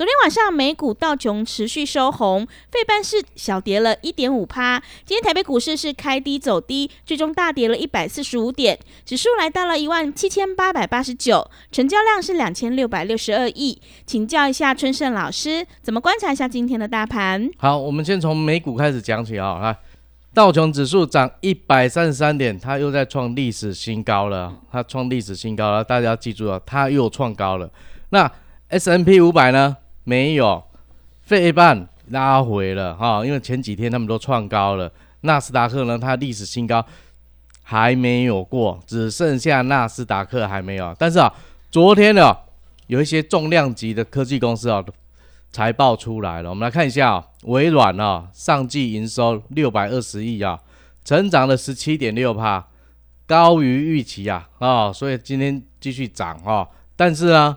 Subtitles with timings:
[0.00, 4.82] 昨天晚上美股道琼持续收红，费半是小跌了一点五趴。
[5.04, 13.78] 今天台北股市是开低走低，最终大跌了一百四十五点，指数来到了一万七千八百八十九，成交量是两千六百六十二亿。
[14.06, 17.50] 请教一下春盛老师，怎么观察一下今天的大盘？
[17.58, 19.58] 好，我们先从美股开始讲起啊。
[19.58, 19.76] 来，
[20.32, 24.50] 道琼指数涨一百三十三点，它又在创历史新高了。
[24.72, 27.70] 它创历史新高了，大家要记住啊，它又创高了。
[28.08, 28.32] 那
[28.68, 29.76] S N P 五百呢？
[30.04, 30.62] 没有，
[31.22, 34.90] 费半拉回了哈，因为前几天他们都创高了。
[35.20, 36.84] 纳斯达克呢，它历史新高
[37.62, 40.96] 还没有过，只剩下纳斯达克还没有。
[40.98, 41.32] 但是啊，
[41.70, 42.36] 昨天呢，
[42.86, 44.82] 有一些重量级的科技公司啊，
[45.52, 46.48] 财报出来了。
[46.48, 50.58] 我们来看一下啊，微软啊，上季营收六百二十亿啊，
[51.04, 52.66] 成长了十七点六帕，
[53.26, 56.66] 高于预期啊啊，所以今天继续涨啊。
[56.96, 57.56] 但是呢。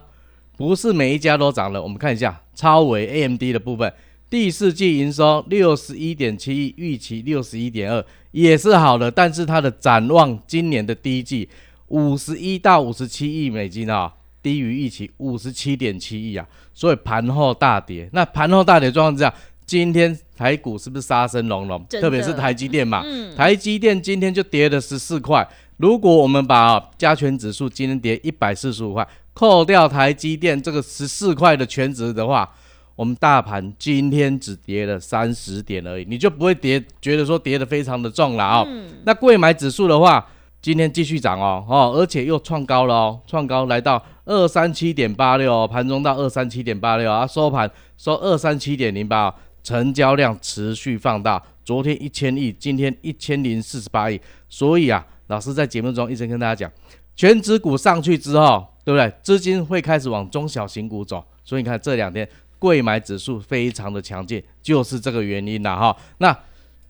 [0.56, 3.92] 不是每一家都涨了，我们看一下超维 AMD 的部分，
[4.30, 11.50] 第四季营收六十一点七亿，预期六十一点二，也是好的，但是它的展望今年的第一季
[11.88, 18.08] 五十一到五十七亿美金啊，低于预期五十七点七亿啊，所以盘后大跌。
[18.14, 19.34] 那盘后大跌状况之下，
[19.66, 21.84] 今天台股是不是杀声隆隆？
[21.90, 23.04] 特别是台积电嘛，
[23.36, 25.48] 台积电今天就跌了十四块。
[25.78, 29.08] 如果我们把加权指数今天跌一百四十五块。
[29.34, 32.48] 扣掉台积电这个十四块的全值的话，
[32.96, 38.68] 我们大盘今天只跌了三十点而已，你就不会跌，觉得说跌得非常的重了哦。
[39.06, 40.24] 那贵买指数的话，
[40.62, 49.34] 今天继续涨哦，哦，而且又创高了哦，创高来到二三七点八六，盘中到二三七点八六啊，收盘收二三七点零八，
[49.64, 56.72] 成交量持续放大，昨天一千亿，今天一千零四十八亿，所以啊，老师在节目中一直跟大家讲，
[57.16, 58.68] 全指股上去之后。
[58.84, 59.12] 对不对？
[59.22, 62.28] 资金会开始往中小型股走，所以你看这两天
[62.60, 65.96] 贵买指数非常的强劲，就是这个原因了哈。
[66.18, 66.38] 那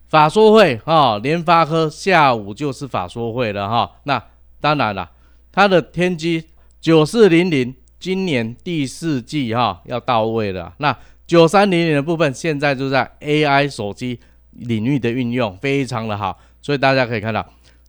[0.09, 3.91] 法说会哈，联发科下午就是法说会了哈。
[4.03, 4.21] 那
[4.59, 5.09] 当然了，
[5.51, 6.43] 它的天机
[6.81, 10.73] 九四零零今年第四季哈要到位了。
[10.77, 10.95] 那
[11.27, 14.19] 九三零零的部分现在就在 AI 手机
[14.51, 17.47] 领域的运用非常的好，所以大家可以看到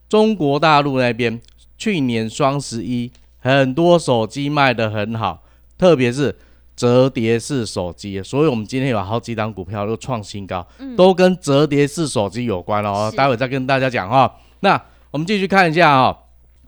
[0.09, 1.41] 中国大陆那边
[1.79, 3.11] 去年双十一。
[3.45, 5.43] 很多手机卖得很好，
[5.77, 6.35] 特别是
[6.75, 10.67] 折叠式手机，所以我们今天有好几档股票都创新高，
[10.97, 13.13] 都跟折叠式手机有关哦。
[13.15, 14.35] 待会再跟大家讲哈。
[14.61, 16.19] 那我们继续看一下哈，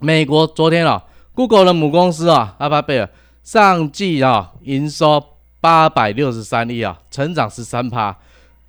[0.01, 1.03] 美国昨天啊
[1.35, 3.09] ，Google 的母公司啊，阿巴贝尔
[3.43, 5.25] 上季啊营收
[5.63, 8.15] 八百六十三亿啊，成长十三趴，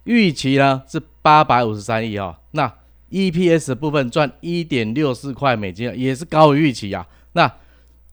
[0.06, 2.39] 预期呢是八百五十三亿啊。
[2.51, 2.74] 那
[3.12, 7.06] EPS 部分赚一点六四块美金，也是高于预期啊。
[7.34, 7.51] 那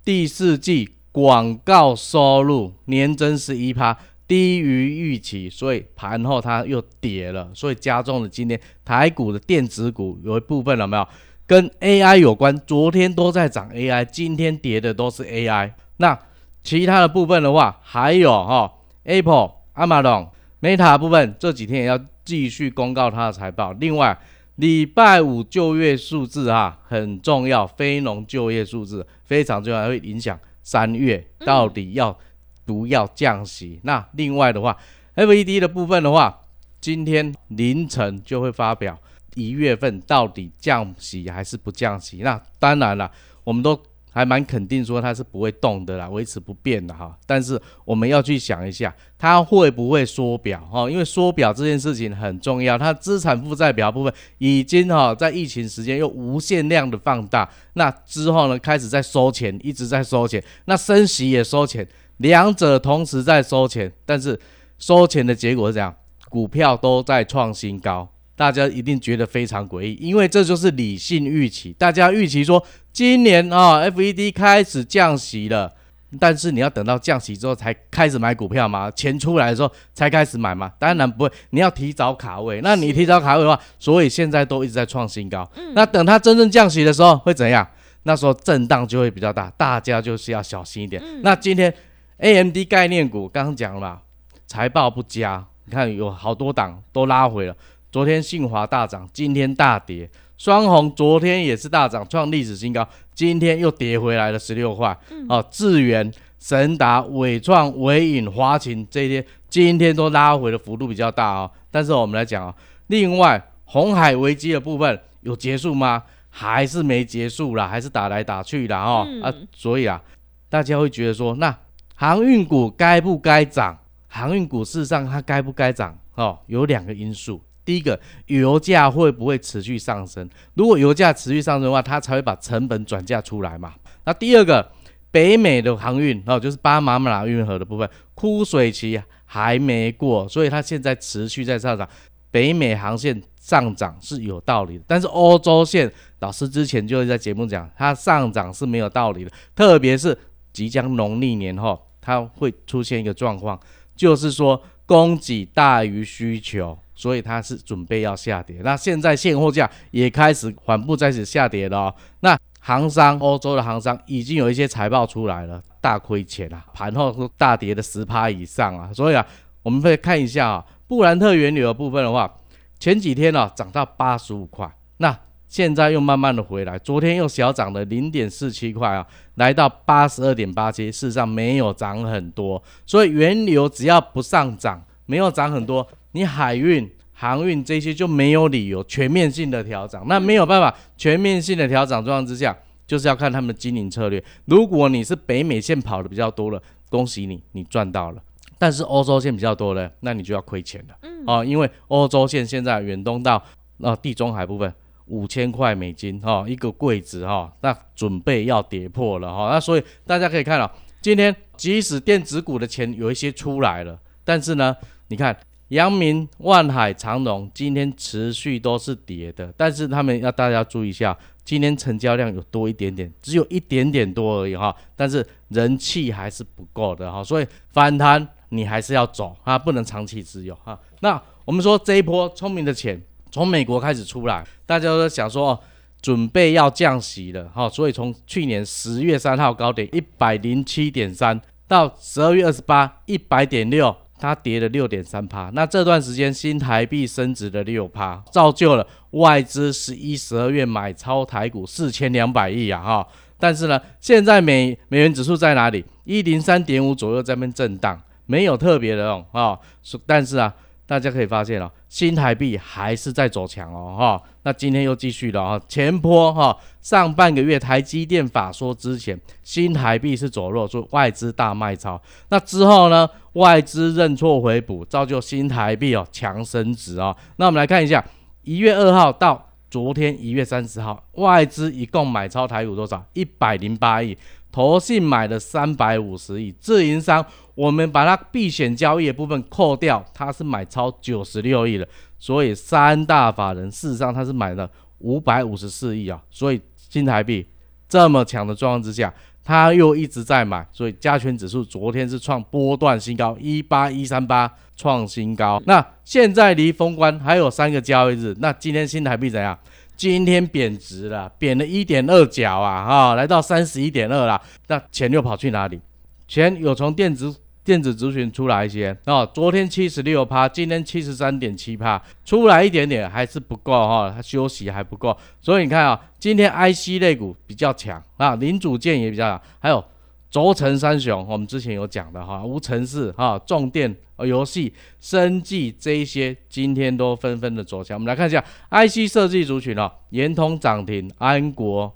[0.04, 3.96] 第四季广告收入年增十一趴，
[4.28, 11.08] 低于预期，所以盘后它又跌了，所以加重了今天台股的电子股有一部分有没有
[11.46, 12.54] 跟 AI 有关？
[12.66, 15.72] 昨天都在涨 AI，今天跌的都是 AI。
[15.96, 16.18] 那
[16.62, 18.72] 其他的部分的话，还有哈
[19.04, 20.28] Apple、Amazon、
[20.60, 23.72] Meta 部分这几天也要继续公告它的财报。
[23.72, 24.18] 另外，
[24.56, 32.16] 礼拜五就业数字哈很重要，非农就业数字非常重要，会影响三月到底要
[32.64, 33.80] 不要降息。
[33.82, 34.76] 那另外的话
[35.16, 36.40] ，FED 的部分的话，
[36.80, 38.98] 今天凌晨就会发表
[39.34, 42.18] 一月份到底降息还是不降息。
[42.18, 43.10] 那当然了，
[43.44, 43.80] 我们都。
[44.14, 47.18] 还蛮肯定说它是不会动的啦，维持不变的哈。
[47.26, 50.88] 但是我们要去想一下，它会不会缩表哈？
[50.88, 52.78] 因为缩表这件事情很重要。
[52.78, 61.84] 它资产负债表部分已经哈在疫情时间又无限量的放大，那之后呢开始在收钱，一直在收钱，那升息也收钱，
[62.18, 64.38] 两者同时在收钱，但是
[64.78, 65.92] 收钱的结果是这样，
[66.28, 68.08] 股票都在创新高。
[68.36, 71.72] 大家一定觉得非常诡异，因为这就是理性预期。
[71.78, 75.72] 大家预期说，今年啊，FED 开始降息了，
[76.18, 78.90] 但是你要等到降息之后才开始买股票吗？
[78.90, 80.72] 钱出来的时候才开始买吗？
[80.78, 82.60] 当然不会，你要提早卡位。
[82.60, 85.48] 那你提早卡位的话，所以现在都一直在创新高。
[85.74, 87.66] 那等它真正降息的时候会怎样？
[88.02, 91.02] 那时候震荡就会比较大，大家就是要小心一点。
[91.22, 91.72] 那今天
[92.18, 94.00] A M D 概念股刚刚讲了嘛，
[94.46, 97.56] 财报不佳，你看有好多档都拉回了。
[97.94, 100.10] 昨天信华大涨，今天大跌。
[100.36, 104.98] 双红昨天也是大涨，创历史新高，今天又跌回来了十六块。
[105.28, 111.48] 哦，智源、神达、伟创、伟影、华勤这些今天都拉回的幅度比较大哦。
[111.70, 112.52] 但是我们来讲啊，
[112.88, 116.02] 另外红海危机的部分有结束吗？
[116.30, 119.06] 还是没结束啦，还是打来打去啦哦。
[119.22, 120.02] 啊，所以啊，
[120.48, 121.56] 大家会觉得说，那
[121.94, 123.78] 航运股该不该涨？
[124.08, 125.96] 航运股事实上它该不该涨？
[126.16, 127.40] 哦，有两个因素。
[127.64, 130.28] 第一个，油价会不会持续上升？
[130.54, 133.74] 如果油价持续上升的话，它才会把成本转嫁出来嘛。
[134.04, 134.70] 那第二个，
[135.10, 141.88] 北美的航运哦，就是巴马马运河的部分，枯水期还没过，所以它现在持续在上涨。
[142.30, 145.88] 北美航线上涨是有道理的，但是欧洲线
[146.18, 150.18] 老师之前就会在节目讲，它上涨是没有道理的，特别是
[150.52, 153.56] 即将农历年后，它会出现一个状况，
[153.94, 156.76] 就是说供给大于需求。
[156.94, 161.94] 所以它是准备要下跌，那现在现货价也开始缓步开始下跌了。
[162.20, 168.90] 那行商，欧洲的行商已经有一些财报出来了，大亏钱啊，盘后都大跌的十趴以上啊。
[168.92, 169.26] 所以啊，
[169.62, 172.32] 我们可以看一下啊，布兰特原油的部分的话，
[172.78, 175.14] 前几天呢涨到八十五块，那
[175.46, 182.62] 现在又慢慢的回来，昨天又小涨了零点四七块啊，来到八十二点八七，事实上没有涨很多。
[182.86, 185.86] 所以原油只要不上涨，没有涨很多。
[186.14, 192.56] 你海运、航运这些就没有理由全面性的调整，那没有办法全面性的调整状况之下，
[192.86, 194.22] 就是要看他们的经营策略。
[194.44, 198.18] 如果你是北美线跑的比较多了，恭喜你，你赚到了；
[198.58, 200.94] 但是欧洲线比较多了，那你就要亏钱了。
[201.02, 203.42] 嗯，哦，因为欧洲线现在远东到
[203.80, 204.72] 呃地中海部分
[205.06, 210.70] 五千块美金哈一个柜子哈，那准备要跌破了哈，那所以大家可以看到，
[211.00, 214.76] 今天即使电子股的钱有一些出来了，但是呢，
[215.08, 215.36] 你看。
[215.74, 230.78] 阳明、万海、长隆今天持续都是跌的，但是他们要大家注意一下，今天成交量有多一点点，只有一点点多而已哈，但是人气还是不够的哈，所以反弹你还是要走啊，不能长期持有哈。
[231.00, 235.60] 那我们说这一波聪明的钱从美国开始出来，大家都想说
[236.00, 243.96] 准备要降息了哈，所以从去年十月三号高点一百零七点三到十二月二十八一百点六。
[244.24, 253.06] 它跌了六点三趴，那这段时间新台币升值了六趴，造就了外资十一、十二月买超台股四千两百亿啊哈。
[253.38, 255.84] 但是呢，现在美美元指数在哪里？
[256.04, 259.58] 一零三点五左右在边震荡，没有特别的哦啊。
[260.06, 260.54] 但是啊。
[260.86, 264.22] 大家可以发现哦，新台币还是在走强哦，哈。
[264.42, 272.00] 那今天又继续了啊，前坡哈，上半个月台积电法说之前，新台币是走弱，说外资大卖超。
[272.28, 277.16] 那之后呢，外资认错回补，造就新台币哦强升值啊。
[277.36, 278.04] 那我们来看一下，
[278.42, 283.02] 一月二号到昨天一月三十号，外资一共买超台股多少？
[283.14, 284.16] 一百零八亿。
[284.52, 291.86] 投信买了三百五十亿，自营商我们把它避险交易的部分扣掉，它是买超九十六亿了，
[292.18, 294.68] 所以三大法人事实上它是买了
[294.98, 297.46] 五百五十四亿啊，所以新台币
[297.88, 299.12] 这么强的状况之下，
[299.44, 309.56] 它又一直在买，所以加权指数昨天是创波段新高一八一三八创新高，那现在离封关还有三个交易日，那今天新台币怎样？
[309.96, 314.42] 今天贬值了，贬了一点二角啊，哈，来到三十一点二了。
[314.66, 315.80] 那钱又跑去哪里？
[316.26, 317.32] 钱有从电子
[317.64, 325.16] 电子族群出来一些啊，昨天七十六趴，今天七十三点七趴，出来一点点还是不够哈，它休息还不够。
[325.40, 329.82] 所以你看啊，今天 IC 类股比较强啊，零组件也比较强，还有。
[330.30, 337.96] 轴承三雄，我们之前有讲的哈，无尘室哈，重电、游戏、生技这一些，今天都纷纷的走强。
[337.96, 341.94] 我们来看一下 IC 设计族群哦，联通涨停，安国、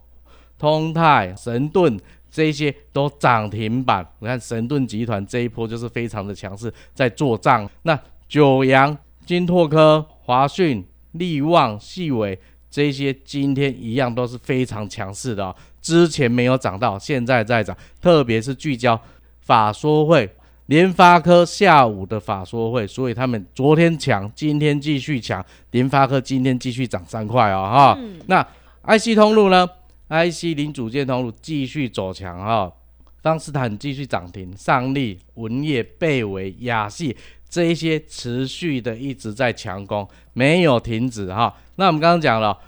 [0.56, 1.98] 通泰、神盾
[2.38, 4.06] 这些都涨停板。
[4.20, 7.68] 你看神盾集团这一波就是非常的强势，在做账。
[7.82, 12.38] 那九阳、金拓科、华讯、力旺、细伟
[12.70, 15.56] 这些今天一样都是非常强势的哦。
[15.82, 19.00] 之前没有涨到，现在在涨，特别是聚焦
[19.40, 20.30] 法说会，
[20.66, 27.98] 联发科下午的法说会，所以他们昨天强，今天继续强，联发科今天继续涨三块哦哈。
[28.26, 28.46] 那
[28.86, 29.68] IC 通路呢
[30.08, 32.72] ？IC 零组件通路继续走强哈，
[33.22, 37.16] 方斯坦继续涨停，上利、文业、贝维、亚细
[37.48, 41.54] 这一些持续的一直在强攻，没有停止哈。
[41.76, 42.58] 那我们刚刚讲了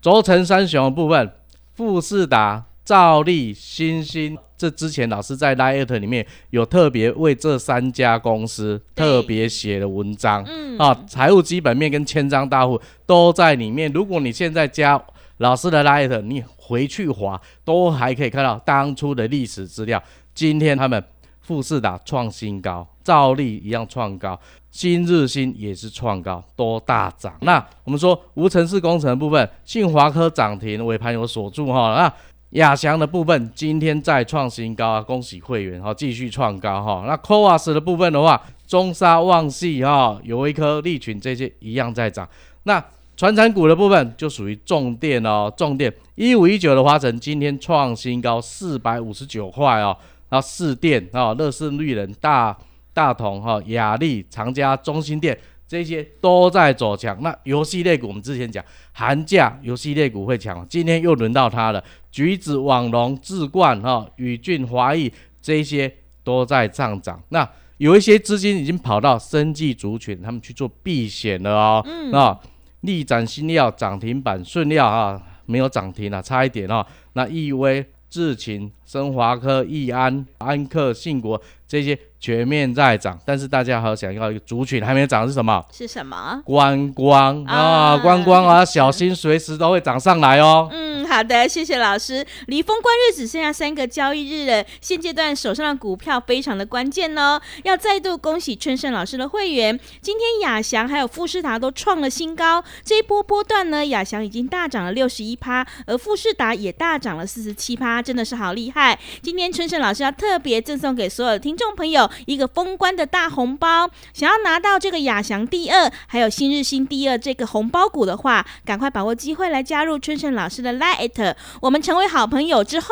[0.00, 1.32] 轴承三雄的部分，
[1.74, 13.92] 富士达、兆利、新兴，这之前老师在 l i t 里面有特别为这三家公司特别写的文章，嗯啊，财务基本面跟千张大户都在里面。
[13.92, 15.02] 如果你现在加
[15.38, 20.02] 老师的 l i t 你回去划都还可以看到当初的历史资料。
[20.34, 21.02] 今天他们
[21.40, 24.38] 富士达创新高，兆利一样创高，
[24.70, 27.34] 新日新也是创高，都大涨。
[27.42, 31.94] 那我们说无尘室工程部分，信华科涨停，尾盘有锁住哈。
[31.94, 32.12] 那
[32.50, 37.04] 亚翔的部分今天再创新高啊，恭喜会员哈，继续创高哈。
[37.06, 42.28] 那 c o a s 的部分的话，中沙旺系哈，有一颗利群这些一样在涨。
[42.64, 42.82] 那
[43.16, 49.96] 传产股的部分就属于重电哦，重电一五一九的华晨今天创新高四百五十九块哦，
[50.28, 52.54] 然后四电啊，乐视绿人、大
[52.92, 57.16] 大同哈、雅力、长嘉、中心电这些都在走强。
[57.22, 61.82] 那游戏类股我们之前讲寒假游戏类股会强，今天又轮到它了，
[62.12, 65.90] 橘子、网龙、智冠哈、宇俊、华谊这些
[66.22, 67.18] 都在上涨。
[67.30, 72.38] 那有一些资金已经跑到生技族群，他们去做避险了哦，啊。
[72.86, 76.86] 力展新料涨停板，顺料啊没有涨停了，差一点啊。
[77.12, 81.38] 那易威、智勤、升华科、易安、安克、信国
[81.68, 81.98] 这些。
[82.18, 85.64] 全面在涨，但是大家还有想要一个族群还没有涨是什么？
[85.70, 86.40] 是什么？
[86.44, 90.68] 观光啊，观光啊，小心随时都会涨上来哦。
[90.72, 92.26] 嗯，好的，谢谢老师。
[92.46, 97.40] 离封关日只剩下三个交易日了，现阶段手上的股票非常的关键哦。
[97.64, 102.64] 要再度恭喜春盛老师的会员，今天亚翔还有富士达都创了新高。
[102.82, 108.75] 这一波波段呢，亚翔已经大涨了六十一趴，而富士达也大涨了四十七趴，真的是好厉害。
[109.22, 112.10] 今天春盛老师要特别赠送给所有的听众朋友。
[112.26, 122.88] 一个封关的大红包，想要拿到这个亚翔第二，还有新日新第二这个红包股的话，赶快把握机会来加入春盛老师的 Light，我们成为好朋友之后，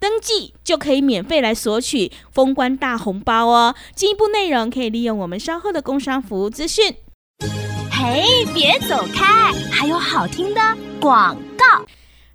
[0.00, 3.74] 登记就可以免费来索取封关大红包哦。
[3.94, 6.96] 进一步内容可以利用我们稍后的工商服务资讯。
[7.90, 10.60] 嘿，别走开，还有好听的
[11.00, 11.84] 广告。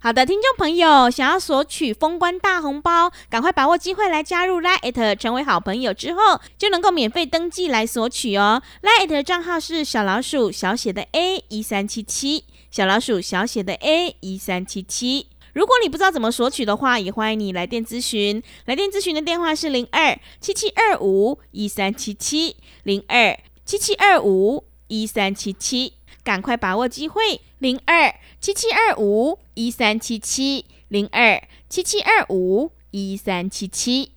[0.04, 8.62] 好的，听众朋友，想要索取封关大红包，赶快把握机会来加入 Lite，成为好朋友之后，就能够免费登记来索取哦。
[8.82, 15.28] Lite 的账号是小老鼠小写的 A 一三七七，小老鼠小写的 A 一三七七。
[15.54, 18.44] 如果你不知道怎么索取的话，也欢迎你来电咨询。
[18.66, 25.94] 来电咨询的电话是零二七七二五一三七七零二七七二五一三七七。
[26.24, 34.12] 赶快把握机会，零二七七二五一三七七，零二七七二五一三七七。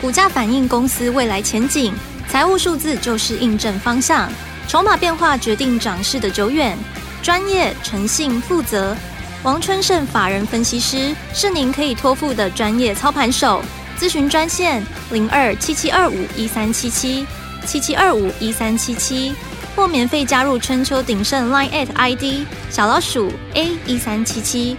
[0.00, 1.94] 股价反映公司未来前景，
[2.28, 4.30] 财务数字就是印证方向，
[4.68, 6.76] 筹码变化决定涨势的久远。
[7.22, 8.94] 专业、诚信、负责，
[9.42, 13.62] 王春盛法人分析师是您可以托付的专业操盘手。
[13.98, 17.26] 咨询专线零二七七二五一三七七
[17.66, 19.32] 七七二五一三七七。
[19.78, 24.76] 或免费加入春秋鼎盛 Line at ID 小老鼠 A 一三七七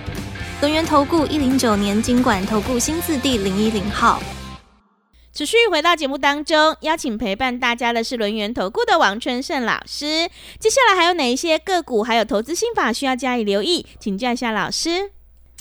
[0.60, 4.22] 轮源投顾一零九年经管投顾新字第零一零号。
[5.32, 10.30] 持续回到节目当中，邀请陪伴大家的是轮源投顾的王春盛老师。
[10.60, 13.86] 接下来还有哪一些个股，还有投资心法需要加以留意？
[14.02, 15.12] 请教一下老师。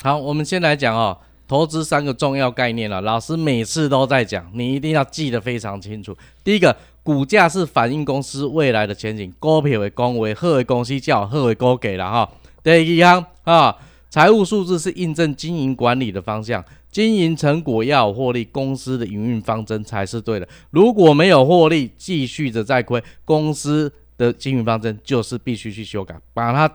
[0.02, 1.16] 好，我们先来讲哦，
[1.46, 3.00] 投资三个重要概念了。
[3.00, 6.16] 老师每次都在讲，你一定要记得非常清楚。
[6.42, 6.76] 第一个。
[7.08, 12.30] 股价是反映公司未来的前景，股票为公为贺为公司叫贺为股给了哈。
[12.62, 13.74] 第二项啊，
[14.10, 20.46] 财务数字是印证经营管理的方向，经营成果要有获利，公司的营运方针才是对的。
[20.68, 26.70] 如果没有获利，继续的在亏，公司的经营方针就是必须去修改，把它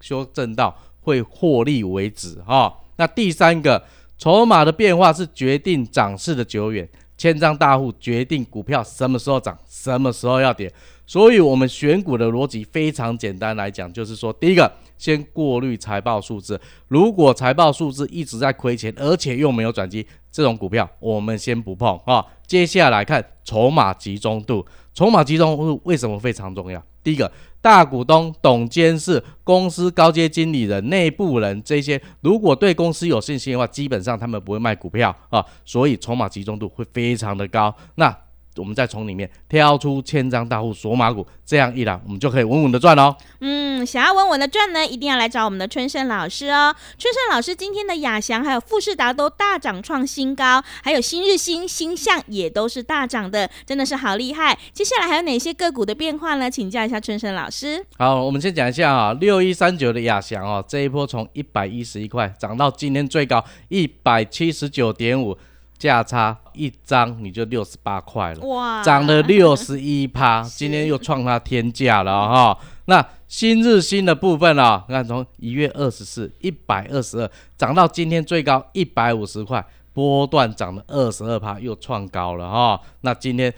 [0.00, 2.76] 修正到会获利为止哈。
[2.96, 3.84] 那第三个，
[4.18, 6.88] 筹码的变化是决定涨势的久远。
[7.20, 10.72] 千张大户决定股票什么时候涨，什么时候要跌，
[11.06, 16.58] 所以我们选股的逻辑非常简单来讲，就是说，第一个先过滤财报数字，
[16.88, 22.24] 如果财报数字一直在亏钱，而且又没有转机，这种股票我们先不碰啊。
[22.46, 26.82] 接下来看筹码集中度，筹码集中度为什么非常重要？
[27.02, 27.30] 第一个。
[27.62, 37.76] 大股东、董监事、公司高阶经理人、内部人这些，如果对公司有信心的话，基本上他们不会卖股票啊，所以筹码集中度会非常的高。
[37.96, 38.16] 那
[38.60, 43.16] 我们再从里面挑出千张大户锁码股，这样一来，我们就可以稳稳的赚哦。
[43.40, 46.74] 嗯，想要稳稳的赚呢，一定要来找我们的春盛老师哦。
[46.98, 54.58] 春盛老师今天的亚翔还有富士达都大涨创新高，还有新日新、新象也都是大涨的，真的是好厉害。
[54.72, 56.50] 接下来还有哪些个股的变化呢？
[56.50, 57.84] 请教一下春盛老师。
[57.96, 65.36] 好，我们先讲一下啊，六一三九的亚翔哦，这一波从一百一十一块涨到今天最高一百七十九点五。
[65.80, 72.58] 价差一张你就六十八块了，哇，涨了六十一趴， 今天又创它天价了哈。
[72.84, 82.78] 那新日新的部分啊，你看从一月二十四一百二十二涨到今天最高一百五十块，波段涨了二十二趴，又创高了哈。
[83.00, 83.50] 那今天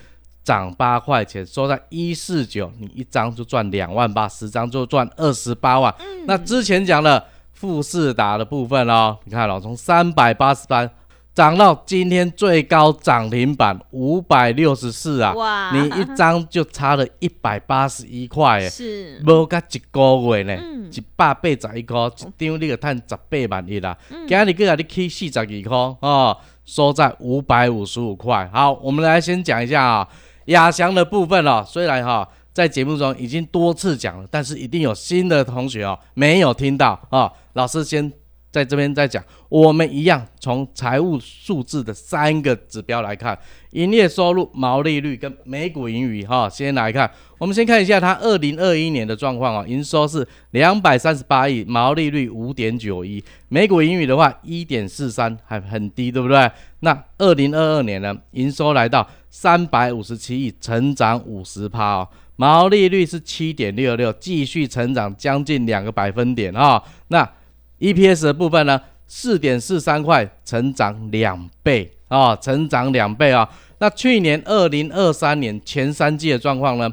[0.45, 5.93] 涨八块钱，收在一四九，你一张就赚两万八，十张就赚二十八万。
[6.27, 10.89] 那之前讲的富士达的部分哦，你看老从三百八十八。
[11.35, 15.33] 涨到今天最高涨停板五百六十四啊！
[15.33, 23.97] 哇，你一张就差了一百八十一块诶，是，无甲一个月呢，一百八十一块，一张你个赚十八万一啦。
[24.29, 26.37] 今日个你去四十二块哦，
[26.67, 28.47] 收在五百五十五块。
[28.53, 30.09] 好，我们来先讲一下啊，
[30.47, 38.13] 亚翔的部分哦，虽然哈在节目中已经多次讲了，但是一定有新的同学哦没有听到啊，老师先。
[38.53, 43.37] 在这边再讲，我们一样从财务数字的三个指标来看，
[43.71, 46.47] 营业收入、毛利率跟每股盈余哈。
[46.51, 56.51] 先来看，我们先看一下它二零二一年的状况啊，营收是两百三十八亿，毛利率五点九一，每股盈余的话一点四三，还很低，对不对？
[56.81, 67.27] 那二零二二年呢，营收来到三百五十七亿，成长五十趴哦，毛利率是七点六六，继续成长将近两个百分点啊，那。
[67.83, 73.49] EPS 的部分呢，四点四三块，成长两倍啊，成长两倍啊。
[73.79, 76.89] 那去年二零二三年前三季的状况呢，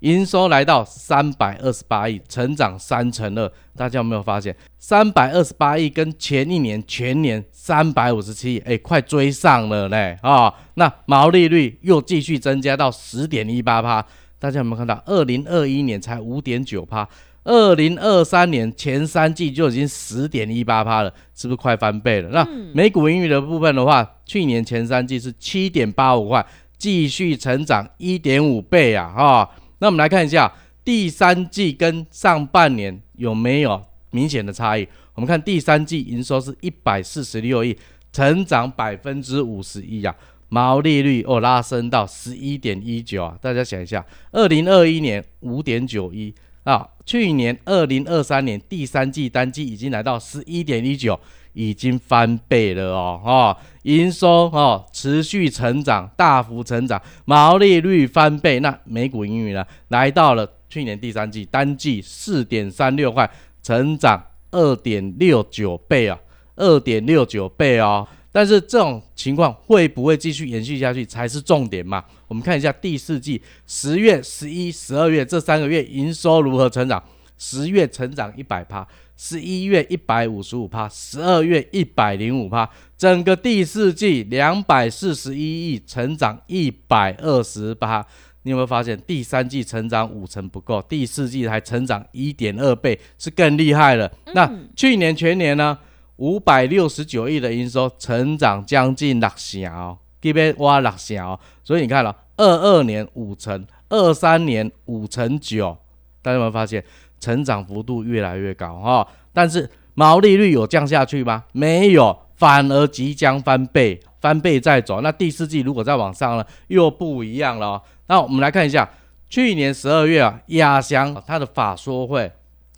[0.00, 3.50] 营收来到三百二十八亿，成长三成二。
[3.74, 10.52] 大家有没有发现，三百二十八亿跟前一年全年三百五十七亿，哎，快追上了嘞啊。
[10.74, 14.04] 那毛利率又继续增加到十点一八趴。
[14.38, 17.08] 大家有没有看到，二零二一年才五点九趴？
[17.44, 22.30] 二零二三年前三季就已经十点一八趴了，是不是快翻倍了？
[22.30, 26.44] 那每股盈余的部分的话，去年前三季是七点八五块，
[26.78, 29.12] 继续成长一点五倍啊！
[29.14, 30.50] 哈，那我们来看一下
[30.82, 34.88] 第三季跟上半年有没有明显的差异？
[35.14, 37.76] 我们看第三季营收是一百四十六亿，
[38.10, 40.14] 成长百分之五十一啊，
[40.48, 43.36] 毛利率哦拉升到十一点一九啊！
[43.42, 44.02] 大家想一下，
[44.32, 46.34] 二零二一年五点九一。
[46.64, 51.18] 啊，去年二零二三年第三季单季已经来到十一点一九，
[51.52, 63.30] 已经翻倍了哦，哈，营收哦持续成长，大幅成长，毛利率翻倍，那每股盈余呢，来到了去年第三季单季四点三六块，
[63.62, 66.18] 成长二点六九倍啊，
[66.56, 68.08] 二点六九倍哦。
[68.34, 72.04] 但是这种情况会不会继续延续下去才是重点嘛？
[72.26, 77.00] 我们看一下第四季十月、十一、十二月这三个月营收如何成长？
[77.38, 78.84] 十月成长一百趴，
[79.16, 82.68] 十一月一百五十五趴，十二月一百零五趴，
[82.98, 88.04] 整个第四季两百四十一亿，成长一百二十八。
[88.42, 94.10] 你有没有发现第三季成长五成不够，第四季还成长一点二倍，是更厉害了？
[94.34, 95.78] 那去年全年呢？
[96.16, 105.76] 五百六十九亿的营收，成长将近六成哦，这边挖六成哦，所以你看了二二年五成，二三年五成九，
[106.22, 106.82] 大家有没有发现
[107.18, 109.06] 成长幅度越来越高哈？
[109.32, 111.44] 但是毛利率有降下去吗？
[111.52, 115.00] 没有，反而即将翻倍，翻倍再走。
[115.00, 117.82] 那第四季如果再往上呢，又不一样了。
[118.06, 118.88] 那我们来看一下，
[119.28, 122.30] 去年十二月啊，亚翔它的法说会，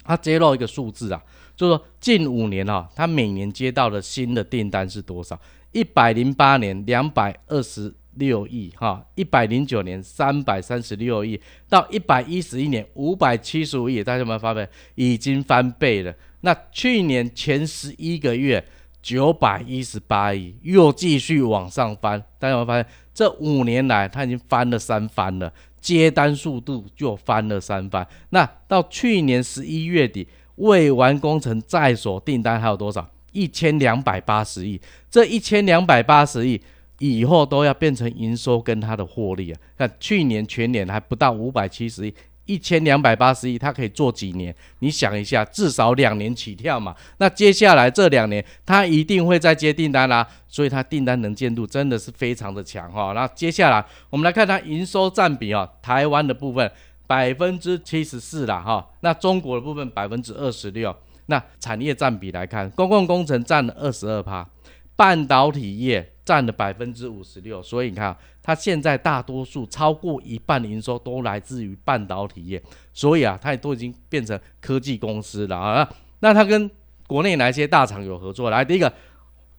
[0.04, 1.22] 它揭露一个数字啊。
[1.56, 5.40] 就是说，近五年啊，他每年接到的新的订单是多少？
[5.72, 16.14] 一百零八年两百二十六亿，哈，一百零九年三百三十六亿，到一百一十一年五百七十五亿，大家有没有发现已经翻倍了？
[16.42, 18.62] 那去年前十一个月
[19.00, 28.06] 九百一十八亿，又继续往上翻，大家有没有发现这五年来它已经翻了三番了，接单速度就翻了三番。
[28.28, 30.28] 那到去年十一月底。
[30.56, 33.08] 未完工程在手订单还有多少？
[33.32, 34.80] 一千两百八十亿。
[35.10, 36.60] 这一千两百八十亿
[36.98, 39.60] 以后都要变成营收跟它的获利啊！
[39.76, 42.14] 看去年全年还不到五百七十亿，
[42.46, 44.54] 一千两百八十亿，它可以做几年？
[44.78, 46.96] 你想一下，至少两年起跳嘛。
[47.18, 53.12] 那接下来这两年，它一定会再接订单啦，所以它订单能见度真的是非常的强哈。
[53.12, 56.72] 那接下来我们来看它营收占比啊，台湾的部分
[57.06, 60.94] 百分之七十四啦哈，那中国的部分百分之二十六。
[61.26, 64.48] 那产业占比来看，公共工程占了二十二趴，
[64.94, 66.12] 半导体业。
[66.26, 72.60] 占了百分之五十六，所以你看，它现在大多数超过一半的营收都来自于半导体业，
[72.92, 75.88] 所以啊，它也都已经变成科技公司了啊。
[76.18, 76.68] 那它跟
[77.06, 78.50] 国内哪些大厂有合作？
[78.50, 78.92] 来，第一个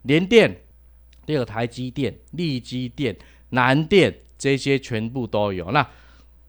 [0.02, 0.60] 联电，
[1.26, 3.16] 第二个台积电、力积电、
[3.52, 5.72] 南电这些全部都有。
[5.72, 5.88] 那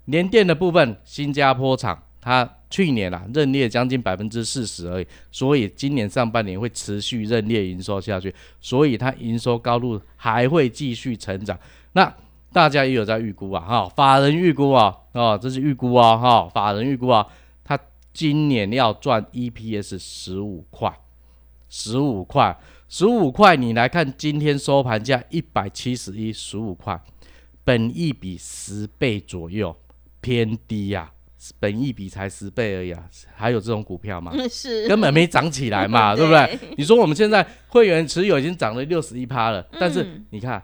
[0.08, 2.02] 联电的部分，新加坡厂。
[2.20, 11.58] 它去年啊认列将近百分之四十而已，所以今年上半年会持续认列营收下去，所以它营收高度还会继续成长。
[11.92, 12.12] 那
[12.52, 17.26] 大家也有在预估啊，哈，法人预估啊，哦，这是预估啊，哈，法人预估啊，
[17.64, 17.78] 它
[18.12, 20.92] 今年要赚 EPS 十五块，
[21.70, 27.00] 十五块，十五块，你来看今天收盘价一百七十一，十五块，
[27.64, 29.74] 本益比十倍左右，
[30.20, 31.10] 偏低呀。
[31.60, 33.00] 本益比才十倍而已啊，
[33.36, 34.32] 还有这种股票吗？
[34.50, 36.58] 是，根本没涨起来嘛， 对不对？
[36.76, 40.60] 你说我们现在会员持有已经涨了六十一趴了，但是你看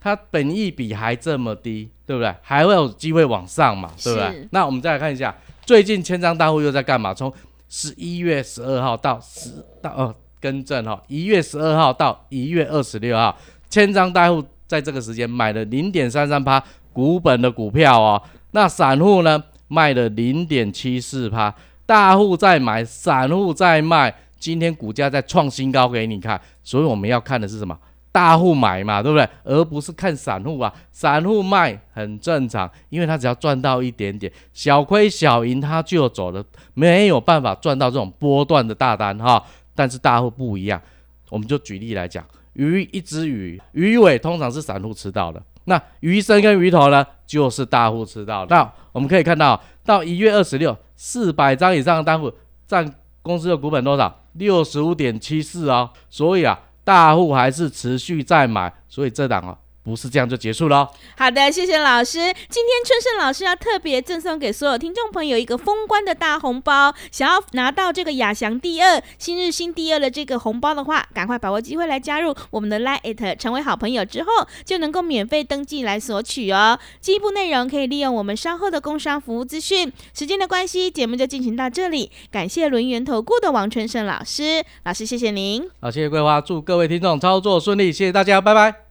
[0.00, 2.34] 它本益比还这么低，对不对？
[2.42, 4.48] 还会有机会往上嘛，对不对？
[4.50, 5.32] 那我们再来看一下，
[5.64, 7.14] 最近千张大户又在干嘛？
[7.14, 7.32] 从
[7.68, 13.38] 十一月十二号到十到呃更正哈，一月十二号到一月二十六号，
[13.70, 16.60] 千张大户在这个时间买了零点三三趴
[16.92, 18.20] 股本的股票哦，
[18.52, 19.42] 那散户呢？
[19.68, 21.54] 卖了零点七四趴，
[21.86, 27.78] 大户在买，散户在卖，今天股价在创新高给你看，所以我们要看的是什么？
[28.10, 29.28] 大户买嘛，对不对？
[29.44, 39.40] 而不是看散户啊，散户卖很正常，因为他只要赚到一点点小亏小赢他就走了，没有办法赚到这种波段的大单哈。
[39.76, 40.82] 但是大户不一样，
[41.28, 45.40] 我们就举例来讲，鱼一只鱼，鱼尾通常是散户吃到的。
[45.64, 48.46] 那鱼身跟鱼头呢，就是大户吃到。
[48.46, 52.32] 那我们可以看到，到一月二十六，四百张以上的单户
[52.66, 54.22] 占公司的股本多少？
[54.34, 55.90] 六十五点七四哦。
[56.08, 59.56] 所以啊，大户还是持续在买，所以这档啊。
[59.82, 60.88] 不是这样就结束了。
[61.16, 62.18] 好的，谢谢老师。
[62.18, 66.94] 今天春盛老师要特别赠送给所有听众朋友一个封关的大红包。
[67.10, 74.28] 想要拿到这个亚翔第二、新日新第二的这个红包的话，赶快把握机会来加入我们的 Lite，成为好朋友之后
[74.64, 76.78] 就能够免费登记来索取哦。
[77.00, 79.90] 进一步内容可以利用我们稍后的工商服务资讯。
[80.12, 82.10] 时间的关系，节目就进行到这里。
[82.30, 85.68] 感谢轮圆投顾的王春盛老师，老师谢谢您。
[85.80, 88.89] 好，谢谢桂花，祝各位听众操作顺利，谢谢大家，拜拜。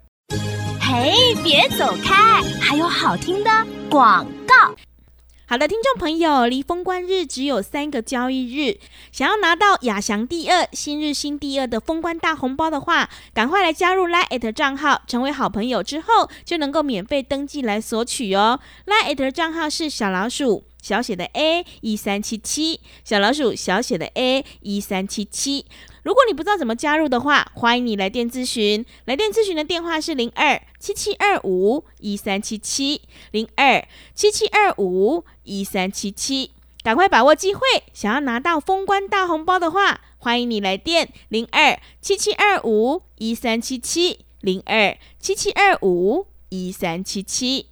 [1.09, 2.39] 哎，别走开！
[2.61, 3.49] 还有好听的
[3.89, 4.75] 广告。
[5.47, 8.77] 好的，听众朋友，离封关日只有三个交易日，
[9.11, 18.59] 想要拿到亚翔第二、新日新第二的封关大红包的话，赶快来加入 Line 账号，成为好朋友之后，就能够免费登记来索取哦。
[18.85, 25.65] Line 账号是小老鼠小写的 A 一三七七，小老鼠小写的 A 一三七七。
[26.03, 28.85] 如果你不知道怎么加入的话，欢迎你来电咨询。
[29.05, 36.51] 来电咨询的电话是零二七七二五一三七七零二七七二五一三七七。
[36.81, 37.61] 赶快把握机会，
[37.93, 47.68] 想要拿到封关大红包的话，欢迎你来电零二七七二五一三七七零二七七二五一三七七。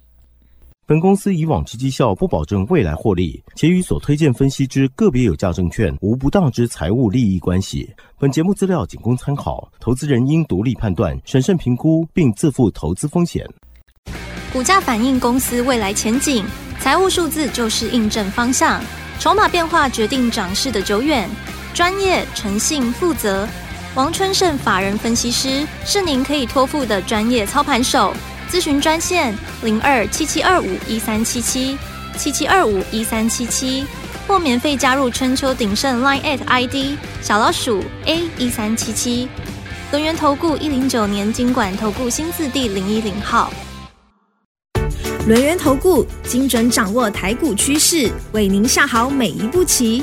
[0.88, 7.86] 本公司以往之绩效不保证未来获利，且与所推荐分析之个别有价证券无不当之财务利益关系。
[8.18, 13.46] 本节目资料仅供参考，投资人应独立判断、审慎评估，并自负投资风险。
[14.50, 16.42] 股价反映公司未来前景，
[16.80, 18.82] 财务数字就是印证方向，
[19.20, 21.28] 筹码变化决定涨势的久远。
[21.74, 23.46] 专业、诚信、负责，
[23.94, 28.14] 王春盛法人分析师是您可以托付的专业操盘手。
[28.50, 31.76] 咨询专线零二七七二五一三七七
[32.16, 33.84] 七七二五一三七七，
[34.26, 39.28] 或免费加入春秋鼎盛 Line at ID 小老鼠 A 一三七七。
[39.92, 43.52] 轮源投顾一零九年经管投顾新字第零一零号。
[45.26, 50.02] 轮源投顾精准掌握台股趋势，为您下好每一步棋。